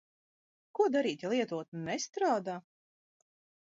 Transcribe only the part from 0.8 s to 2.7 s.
darīt, ja lietotne nestrādā?